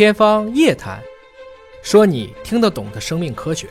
[0.00, 0.98] 天方夜谭，
[1.82, 3.66] 说你听得懂的生命科学。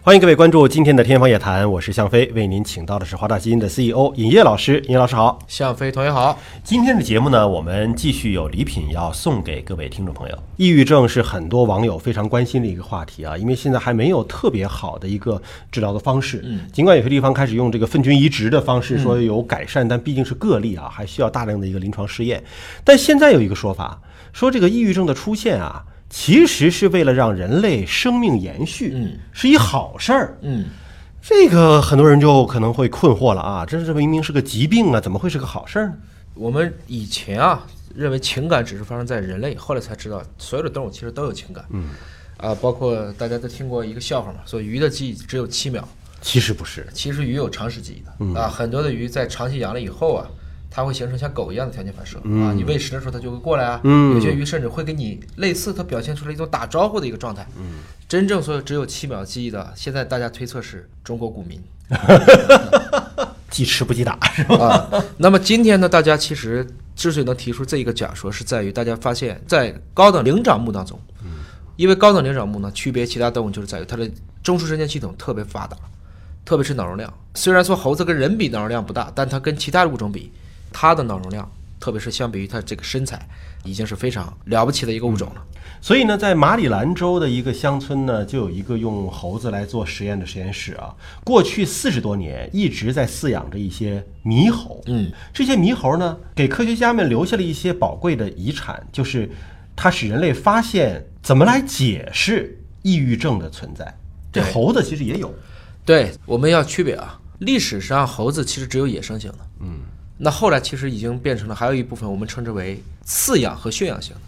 [0.00, 4.80] 欢迎各位关注今天的《天方夜谭》，我是向飞，为您请到的是华大基因的 CEO 尹烨老师。
[4.86, 6.38] 尹烨老师好，向飞同学好。
[6.64, 10.38] 今天的节目呢，我们继续有礼品要送给各位听众朋友。
[10.56, 16.40] 抑郁症是很多网友非常关心的一个话题啊，因为现在还没有特别好的一个治疗的方式。
[16.44, 22.42] 嗯，尽管有些地方开始用这个粪菌移植的方式说有改善，但毕竟是个例啊，还需要大量的一个临床试验。
[22.82, 24.00] 但现在有一个说法，
[24.36, 25.82] 说这个抑郁症的出现啊。
[26.08, 30.66] 其实是为了让人类生命延续，嗯，是一好事儿，嗯，
[31.20, 35.94] 这个很多人就可能会困惑了啊，这这明明是个疾病啊，怎么会是个好事儿呢？
[36.34, 41.88] 我们以前啊认为情感只是发生在人类，后来才知道所有的动物其实都有情感，嗯，
[42.36, 45.86] 啊，包括大家都听过一个笑话嘛，说鱼的记忆只有七秒，
[46.20, 50.24] 其实不是，其实鱼有长时记忆的，嗯啊，很多的鱼在长期养了以后啊。
[50.76, 52.52] 它会形成像狗一样的条件反射啊！
[52.54, 53.80] 你喂食的时候，它就会过来啊。
[53.82, 57.46] 有些鱼甚至会跟你类似，它表现出来一种打招呼的一个状态。
[58.06, 61.58] 真正所有只有七秒记忆的，现在大家推测是中国股民，
[63.48, 64.86] 记吃不记打是吧？
[64.92, 71.00] 啊，那么今天呢，大家其实之所以能提出这一个假说，是在于大家发现，在高等灵长目当中，
[71.76, 74.06] 因为高等灵长目呢，区别其他动物就是在于它的
[74.42, 75.74] 中枢神经系统特别发达，
[76.44, 77.10] 特别是脑容量。
[77.34, 80.30] 虽然说猴子跟人比脑容量不大，但它跟其他的物种比。
[80.72, 83.20] 它的脑容量，特别是相比于它这个身材，
[83.64, 85.42] 已经是非常了不起的一个物种了。
[85.80, 90.94] 所以呢，在马里兰州的一个乡村呢，就有一个用猴子来做实验的实验室啊。
[91.22, 94.82] 过去四十多年一直在饲养着一些猕猴。
[94.86, 99.30] 嗯，这些猕猴呢，给科学家们留下了一些宝贵的遗产，就是
[99.76, 103.94] 它使人类发现怎么来解释抑郁症的存在。
[104.32, 105.32] 这猴子其实也有。
[105.84, 107.20] 对，我们要区别啊。
[107.40, 109.38] 历史上猴子其实只有野生型的。
[109.60, 109.80] 嗯。
[110.18, 114.20] 那后来其实已经变成了还有一部分我们称之为饲养和驯养型的。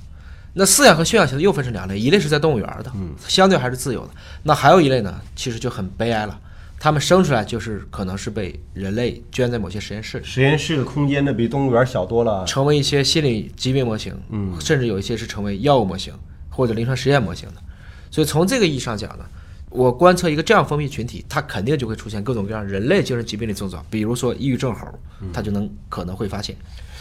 [0.55, 4.11] 那饲养和驯养型的又分成两类，一类是在动物园的，嗯，相对还是自由的。
[4.43, 6.39] 那还有一类呢，其实就很悲哀了，
[6.79, 16.13] 他们生出来就是可能是被人类圈在某些实验室，实验室的空间呢比动物园小多了，成为一些心理疾病模型，嗯，甚至有一些是成为药物模型
[16.51, 17.63] 或者临床实验模型的。
[18.11, 19.25] 所以从这个意义上讲呢。
[19.71, 24.87] 我观测一个这样封闭群体，它肯定就会出现各种各样人类精神疾病的症状，比如说抑郁症猴，
[25.33, 26.57] 它就能可能会发现。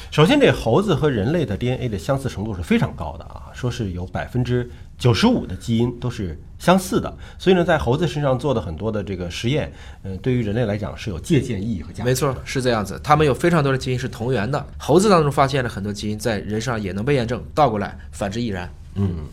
[0.10, 7.14] 首先，这猴子和人类的 DNA 的相似程度是非常高的啊，说是有百分之九十五的基因都是相似的。
[7.38, 9.70] 所以呢，在猴子身上做的很多的这个实验，
[10.04, 12.04] 嗯，对于人类来讲是有借鉴意义和价值。
[12.04, 12.98] 没错，是这样子。
[13.04, 18.70] 他们有非常多的基因是同源的，猴子当中发现了很多基因，在人上也能被验证，倒过来反之亦然。
[18.96, 19.26] 嗯。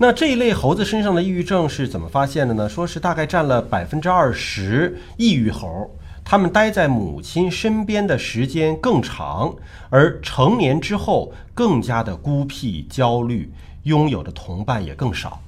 [0.00, 2.68] 那这一类猴子身上的抑郁症是怎么发现的呢？
[2.68, 5.90] 说是大概占了百分之二十抑郁猴，
[6.24, 9.52] 他们待在母亲身边的时间更长，
[9.90, 15.40] 而成年之后更加的孤僻焦虑，拥有的同伴也更少。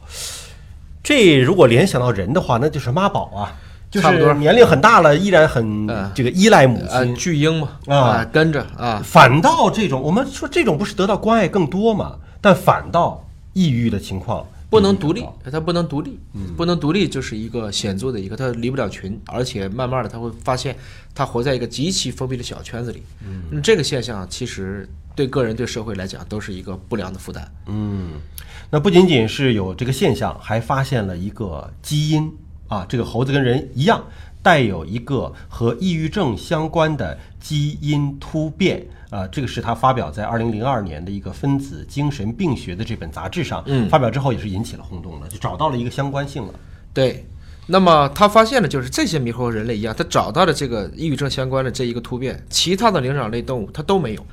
[1.01, 3.55] 这如果联想到人的话，那就是妈宝啊，
[3.89, 9.01] 就是年龄很大了依然很这个依赖母亲，巨婴嘛啊，跟着啊。
[9.05, 12.17] 反倒这种，我们说这种不是得到关爱更多嘛？
[12.41, 13.25] 但反倒。
[13.53, 16.19] 抑郁的情况不能独立，他不能独立，
[16.57, 20.77] 不能独立就是一个显著的一个，他离不了群，而且慢慢的他会发现
[21.13, 23.03] 他活在一个极其封闭的小圈子里。
[23.27, 27.53] 嗯，这个现象其实对个人对社会来讲都是一个不良的负担。
[27.67, 28.13] 嗯，
[28.71, 32.33] 那不仅仅是有这个现象，还发现了一个基因
[32.69, 34.05] 啊，这个猴子跟人一样，
[34.43, 38.87] 带有一个和抑郁症相关的基因突变。
[39.11, 46.55] 啊，这个是他发表在二零零二年的一个分子精神病学的这本杂志上，嗯，发表之后也是引起了轰动了，就找到了一个相关性了。
[46.95, 47.27] 对，
[47.67, 54.25] 那么他发现了就是这些猕猴和人类一样，他找到了这个抑郁症相关的这一个突变，其他的灵长类动物它都没有。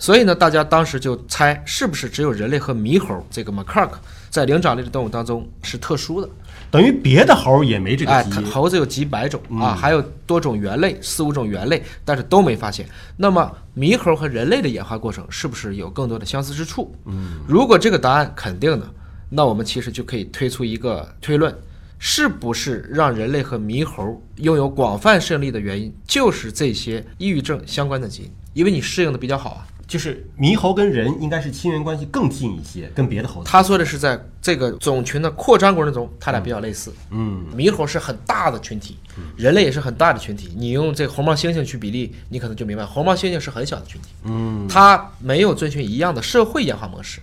[0.00, 3.92] 所以呢，大家当时就猜是不是只有人类和猕猴这个 macaque
[4.30, 6.28] 在灵长类的动物当中是特殊的。
[6.74, 12.84] 等于别的猴也没这个基因，猴子有几百种啊，还有多种猿类，四五种猿类，但是都没发现。
[13.16, 16.92] 那么猕猴和人类的演化过程是不是有更多的相似之处？
[17.04, 18.90] 嗯，如果这个答案肯定的，
[19.30, 21.56] 那我们其实就可以推出一个推论：
[22.00, 28.32] 是不是让人类和猕猴拥有广泛适应力的原因，就是这些抑郁症相关的基因？
[28.52, 29.66] 因为你适应的比较好啊。
[29.94, 33.48] 就是猕猴跟人应该是亲缘关系更近一些，跟别的猴子。
[33.48, 36.92] 他说的是在这个种群的扩张过程中，它俩比较类似。
[37.12, 38.96] 嗯，猕猴是很大的群体，
[39.36, 40.52] 人类也是很大的群体。
[40.56, 44.08] 你用这红毛猩猩去比例，你可能就明白，红毛猩猩是很小的群体。
[44.24, 47.20] 嗯，它没有遵循一样的社会演化模式，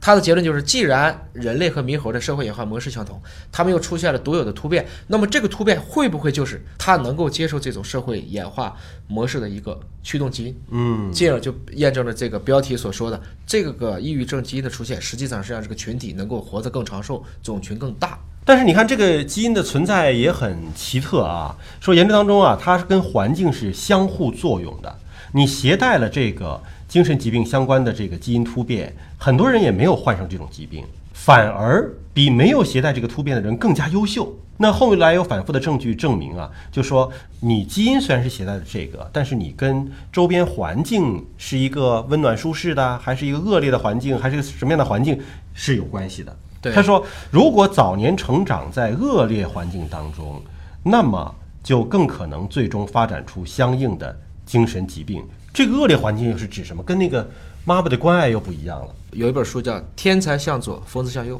[0.00, 3.20] 他的结论就是，既然人类和猕猴的社会演化模式相同，
[3.50, 8.76] 他们又出现了独有的突变，那么这个突变会不会就是它能够接受这种社会演化
[9.08, 10.56] 模式的一个驱动基因？
[10.70, 18.18] 嗯，进而就验证了这个标题所说的这个个抑郁症基因的出现，实际上是让这个群体能够活得更长寿，种群更大。
[18.44, 21.56] 但是你看，这个基因的存在也很奇特啊。
[21.80, 24.98] 说研究当中啊，它是跟环境是相互作用的。
[25.36, 34.34] 你携带了这个精神疾病相关的这个基因突变，很多人也没有患上这种疾病，反而比没有携带这个突变的人更加优秀。
[34.56, 45.20] 那后来有反复的证据证明啊，就说你基因虽然是携带的这个，但是你跟周边环境是一个温暖舒适的，还是一个恶劣的环境，还是一个什么样的环境
[45.52, 46.34] 是有关系的。
[46.72, 50.40] 他说，如果早年成长在恶劣环境当中，
[50.82, 55.22] 那么就更可能最终发展出相应的精神疾病。
[55.52, 56.82] 这个恶劣环境又是指什么？
[56.82, 57.28] 跟那个
[57.64, 58.94] 妈妈的关爱又不一样了。
[59.12, 61.36] 有一本书叫《天才向左，疯子向右》，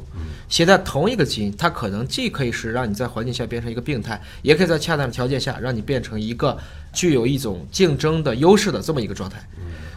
[0.49, 6.57] 携带同一个基因，它可能既可以是让你在环境下变成一个病态，也可以在恰当的条件下让你变成一个
[6.91, 9.37] 具有一种竞争的优势的这么一个状态。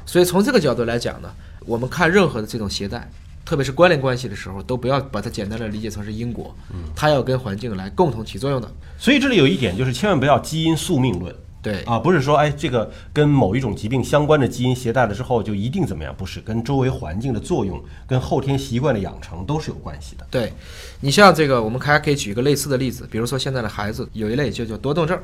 [0.05, 1.31] 所以从这个角度来讲呢，
[1.65, 3.11] 我们看任何的这种携带，
[3.47, 6.55] 特别是关联关系的时候，都不要把它简单的理解成是因果，
[6.95, 8.71] 它要跟环境来共同起作用的。
[8.99, 11.35] 所以这里有一点就是，千万不要基因宿命论。
[11.63, 16.15] 对，啊，不是说哎，这个跟某一种疾病相关的基因携带了之后就一定怎么样？
[16.17, 20.27] 不是，跟周围环境的作用、跟后天习惯的养成都是有关系的。
[20.31, 20.53] 对，
[21.01, 25.21] 你像这个，我们还可以举一个类似的例子，比如说现在的孩子有一类就叫多动症。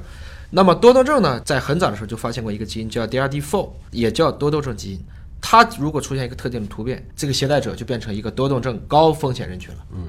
[0.50, 5.00] 那么多动症呢，在很早的时候就发现过一个基因叫 DRD4，也叫多动症基因。
[5.40, 9.80] 它如果出现一个特定的突变，这个携带者就变成一个多动症高风险人群了。
[9.92, 10.08] 嗯。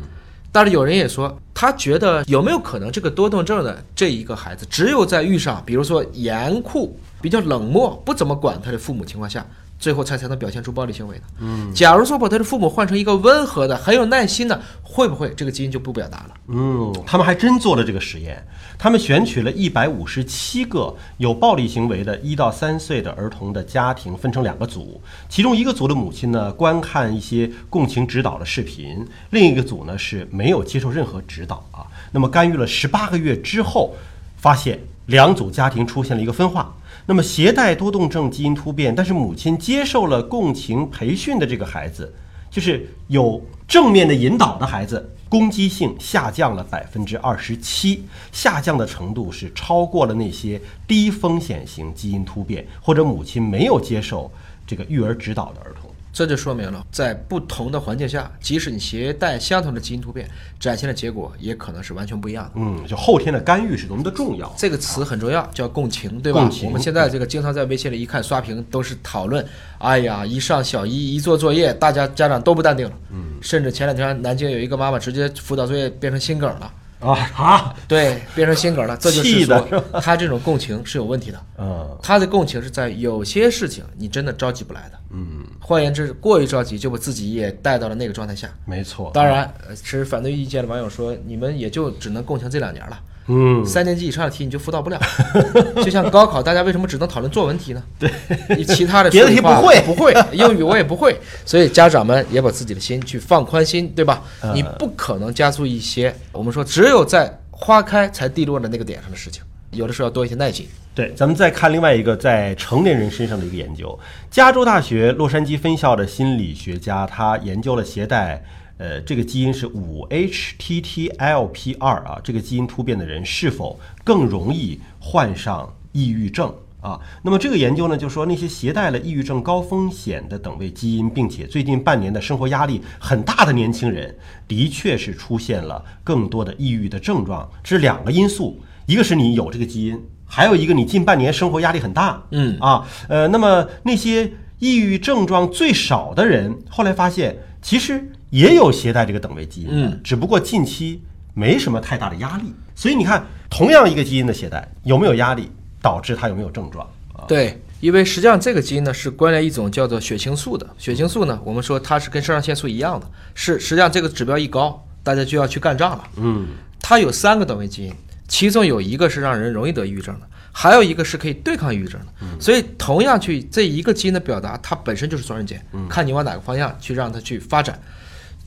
[0.51, 9.45] 但是有人也说，他觉得有没有可能这个多动症的这一个孩子，只有在遇上比如说严酷、比较冷漠、不怎么管他的父母情况下，
[9.79, 11.24] 最后才才能表现出暴力行为的。
[11.39, 16.33] 嗯，假如说把他的父母换成一个温和的、很有耐心的，会不会这个基因就不表达了？
[16.47, 18.45] 嗯，他们还真做了这个实验。
[18.79, 31.85] 他们选取了一百五十七个有暴力行为的一到三岁的儿童的家庭，分成两个组，其中一个组的母亲呢观看一些共情指导的视频，另一个组呢是没有接受任何指导啊。
[32.12, 33.95] 那么干预了十八个月之后，
[34.38, 36.75] 发现两组家庭出现了一个分化。
[37.07, 42.13] 那么携带多动症基因突变，但是母亲接受了共情培训的这个孩子，
[42.51, 45.13] 就是有正面的引导的孩子。
[45.30, 54.31] 攻击性下降了百分之二十七，下降的程度是超过了那些低风险型基因突变或者母亲没有接受
[54.65, 55.87] 这个育儿指导的儿童。
[56.18, 60.28] 这就说明了，在不同的环境下，即使你携带相同的基因突变，
[60.60, 62.52] 展现的结果也可能是完全不一样的。
[62.56, 64.52] 嗯，就后天的干预是多么的重要。
[64.58, 66.42] 这个词很重要，叫共情，对吧？
[66.42, 69.46] 共情我们现在这个经常在微信里一看刷屏，都是讨论。
[69.78, 72.94] 哎呀，一上小一，一做作业，大家家长都不淡定了。
[73.12, 76.74] 嗯，甚至前两天南京有一个妈妈直接辅导作业变成心梗了。
[76.99, 77.75] 啊啊！
[77.88, 81.39] 对，变成心梗了，这就是说他这种共情是有问题的。
[81.57, 84.97] 嗯，他的共情是在有些事情你真的着急不来的。
[85.11, 88.49] 嗯，换言之，过于着急就把自己也带到了那个状态下。
[88.65, 89.11] 没错。
[89.13, 92.99] 当然，呃持反对意见的网友说，你们也就只能共情这两年了。
[93.29, 94.97] 嗯，三年级以上的题你就辅导不了，
[95.83, 97.83] 就像高考，大家为什么只能讨论作文题呢？
[98.00, 98.09] 对，
[98.56, 104.24] 你其他的别的题不会 不会，英语我也不会，所以家长们也把自己的心去放宽心，对吧？
[104.41, 110.68] 嗯你不可能加速一些我们说只有在花开才地落的那个点上的事情，有的时候要多一些耐心。
[110.95, 114.00] 对，咱们再看另外一个在成年人身上的一个研究，
[114.31, 118.41] 加州大学洛杉矶分校的心理学家，他研究了携带。
[118.77, 126.99] 呃，这个基因是五 HTTLP 二啊，这个基因突变的人是否更容易患上抑郁症啊？
[127.23, 134.16] 那么这个研究呢，就说那些携带了抑郁症高风险的等位基因，并且最近半年的生活压力很大的年轻人，
[134.47, 137.49] 的确是出现了更多的抑郁的症状。
[137.63, 142.21] 这是两个因素，一个是你有这个基因，还有一个你近半年生活压力很大。
[142.30, 151.02] 嗯啊，呃，那么那些抑郁症状最少的人，后来发现其实也有携带这个等位基因只不过近期
[151.34, 152.54] 没什么太大的压力。
[152.76, 155.50] 所以你看，同样一个基因的携带，有没有压力，
[155.81, 157.26] 导致它有没有症状啊？
[157.28, 160.68] 对，因为实际上这个基因呢是关联一种叫做血清素的。
[160.78, 166.04] 血清素呢，我们说它是跟肾上腺素一样的，是实际上这个指标一高，大家就要去干仗了。
[166.18, 166.48] 嗯，
[166.80, 167.94] 它有三个等位基因，
[168.28, 172.26] 其中有一个是让人容易得抑郁症的，还有一个是可以对抗抑郁症的。
[172.40, 177.80] 所以同样去这一个基因的表达，它本身就是双刃剑，看你往哪个方向去让它去发展。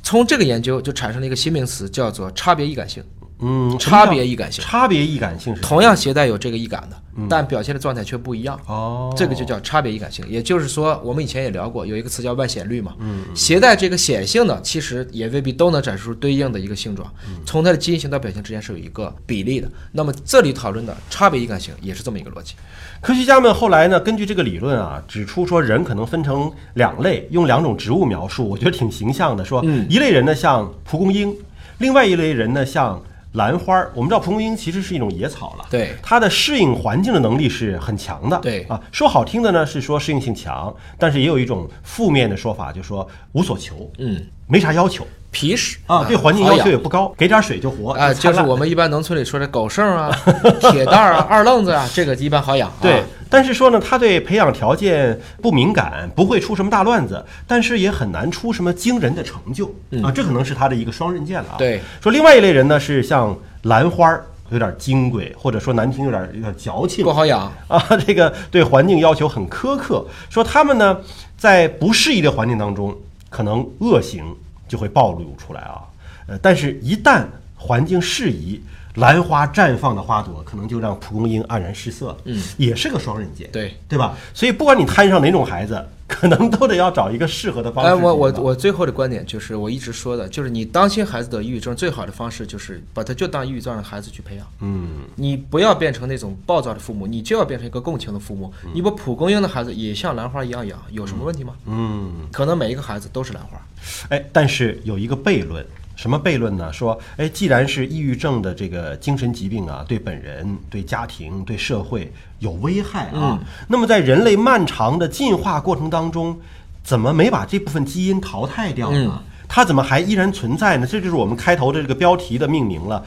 [0.03, 3.03] 从这个研究就产生了一个新名词，叫做差别易感性。
[3.43, 8.59] 嗯，差别易感性差别易感性是同样携带有这个易感的，但表现的状态却不一样。
[8.67, 12.95] 哦，这个就叫差别易感性，也就是说，我们以前也聊过，有一个词叫外显率嘛。
[13.01, 17.13] 嗯，携带这个显性的，其实也未必都能展示出对应的一个性状，
[17.45, 19.71] 从它的基因型到表现之间是有一个比例的。
[19.93, 22.55] 那么这里讨论的差别易感性也是这么一个逻辑。
[23.01, 29.45] 科学家们后来呢，根据这个理论啊，指出说人可能分成两类，用两种植物描述，我觉得挺形象的。
[29.45, 31.35] 说一类人呢像蒲公英，
[31.79, 33.91] 另外一类人呢像兰花儿。
[33.95, 35.95] 我们知道蒲公英其实是一种野草了，对。
[36.03, 38.39] 它的适应环境的能力是很强的。
[38.41, 38.63] 对。
[38.65, 45.07] 啊，说好听的呢是说适应性强，但是也有一种负面的说法，就说无所求，嗯，没啥要求。
[45.33, 45.79] 皮实。
[45.87, 50.11] 啊，对环境要求也不高，给点水就活啊，就是我们一般农村里说的狗剩啊、
[50.73, 52.69] 铁蛋儿啊、二愣子啊，这个一般好养。
[52.69, 52.77] 啊。
[52.83, 59.67] 对，，但是说呢，他对培养条件不敏感，不会出什么大乱子，但是也很难出什么惊人的成就、
[60.03, 61.57] 啊，这可能是他的一个双刃剑了啊。
[61.57, 67.51] 嗯对，说另外一类人呢是像兰花儿，有点金贵，或者说难听有点有点矫情不好养。
[67.69, 70.05] 啊，这个对环境要求很苛刻。
[70.29, 70.99] 说他们呢
[71.39, 72.93] 在不适宜的环境当中，
[73.29, 74.25] 可能恶行
[74.67, 75.83] 就会暴露出来啊。
[76.27, 77.25] 呃，但是一旦
[77.57, 78.61] 环境适宜，
[78.97, 82.17] 兰花绽放的花朵可能就让蒲公英黯然失色了。
[82.25, 83.49] 嗯，也是个双刃剑。
[83.53, 84.17] 对，对吧？
[84.35, 87.95] 所以不管你摊上哪种孩子，可能都得要找一个适合的方式哎。
[87.95, 94.47] 我我我最后的观点就是我一直说的，就是你当心孩子得抑郁症最好的方式就是把他就当抑郁症的孩子去培养。
[94.59, 98.53] 嗯，你不要变成那种暴躁的父母，你就要变成一个共情的父母。
[98.75, 101.55] 你把蒲公英的孩子也像兰花一样养，有什么问题吗？
[101.67, 103.61] 嗯，可能每一个孩子都是兰花。
[104.09, 105.65] 哎，但是有一个悖论，
[106.01, 106.73] 什么悖论呢？
[106.73, 113.39] 说，哎，既然是抑郁症的这个精神疾病啊，对本人、对家庭、对社会有危害啊，
[113.69, 116.35] 那么在人类漫长的进化过程当中，
[116.83, 119.23] 怎么没把这部分基因淘汰掉呢？
[119.47, 120.87] 它怎么还依然存在呢？
[120.87, 123.05] 这就是我们开头的这个标题的命名了。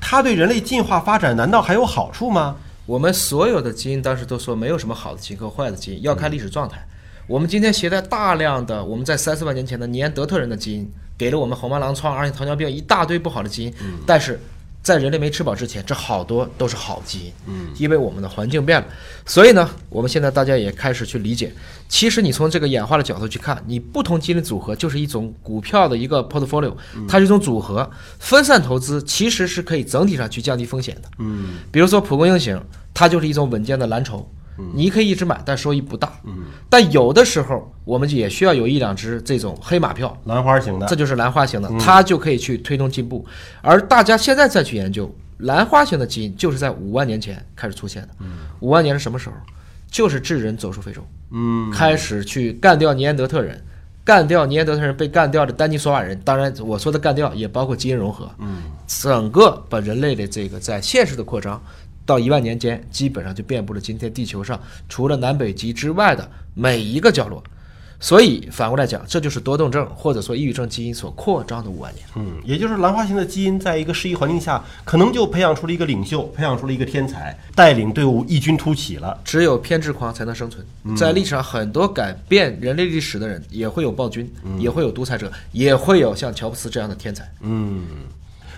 [0.00, 2.54] 它对人类进化发展难道还有好处吗？
[2.86, 6.78] 我们所有的基因当时都说没有什么好的基因和坏的基因，要看历史状态。
[7.26, 10.88] 我们今天携带大量的我们在三四万年前的尼安德特人的基因，
[11.18, 13.74] 给了我们红斑狼疮、二型糖尿病一大堆不好的基因，
[14.06, 14.38] 但是
[14.82, 18.86] 在人类没吃饱之前，这好多都是好基因，嗯，因为我们的环境变了，
[19.24, 21.52] 所以呢，我们现在大家也开始去理解，
[21.88, 26.72] 其实你从这个演化的角度去看，你不同基因的组合就是一种股票的一个 portfolio，
[27.08, 31.54] 它是一种组合，分散投资其实是可以整体上去降低风险的，嗯。
[31.72, 32.60] 比如说蒲公英型，
[32.94, 34.30] 它就是一种稳健的蓝筹，
[34.74, 36.12] 你可以一直买，但收益不大。
[36.24, 43.24] 嗯但有的时候我们也需要有一两只这种黑马票，兰花型的这，就是兰花型的，它就可以去推动进步。
[43.62, 48.08] 而大家现在再去研究兰花型的基因，就是在五万年前开始出现的。
[48.60, 49.36] 五万年是什么时候？
[49.88, 53.62] 就是智人走出非洲，嗯开始去干掉尼安德特人。
[54.04, 61.60] 干掉尼安德特人被干掉的丹尼索瓦人，当然我说的干掉也包括基因融合，嗯，整个把人类的这个在现实的扩张，
[62.06, 64.58] 到一万年间，基本上就遍布了今天地球上
[64.88, 67.42] 除了南北极之外的每一个角落。
[67.98, 72.06] 所以反过来讲，这就是多动症或者说抑郁症基因所扩张的五万年。
[72.14, 79.18] 嗯，也就是兰花型的基因，在一个适宜环境下，可能就培养出了一个领袖，培养出了一个天才，带领队伍异军突起了。
[79.24, 80.94] 只有偏执狂才能生存。
[80.94, 87.26] 在历史上，很多改变人类历史的人，也会有暴君，也会有独裁者，也会有像乔布斯这样的天才。
[87.40, 87.82] 嗯，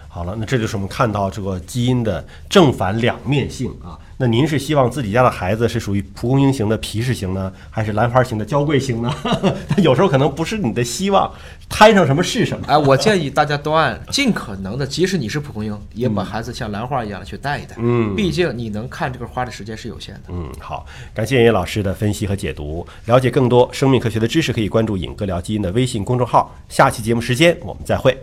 [0.09, 3.99] 好了，那这就是我们看到这个基因的正反两面性啊。
[4.21, 9.15] 那您是希望自己家的孩子是属于蒲公英型的皮实型呢，还是兰花型的娇贵型呢？
[9.79, 11.31] 有时候可能不是你的希望，
[11.69, 12.67] 摊上什么是什么。
[12.67, 17.77] 哎，我建议大家都按尽可能的，即使你是蒲公英，也把孩子像兰花一样的去带一带。
[17.79, 20.23] 嗯毕竟你能看这个花的时间是有限的。
[20.31, 20.85] 嗯，好，
[21.15, 22.85] 感谢叶老师的分析和解读。
[23.05, 26.53] 了解更多生命科学的知识，可以关注“尹哥聊基因”的微信公众号。
[26.69, 28.19] 下期节目时间我们再会。